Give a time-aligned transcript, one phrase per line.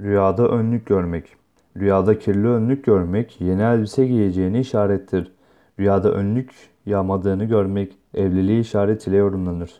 [0.00, 1.36] Rüyada önlük görmek.
[1.76, 5.32] Rüyada kirli önlük görmek yeni elbise giyeceğini işarettir.
[5.78, 6.50] Rüyada önlük
[6.86, 9.70] yağmadığını görmek evliliği işaret ile yorumlanır.